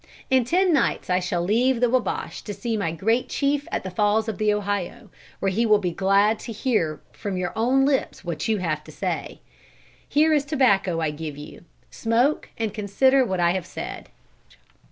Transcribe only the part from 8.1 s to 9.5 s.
what you have to say.